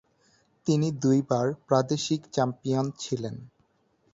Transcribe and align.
তিনি 0.67 0.87
দুইবার 1.01 1.47
প্রাদেশিক 1.67 2.21
চ্যাম্পিয়ন 2.33 2.85
ছিলেন। 2.99 3.35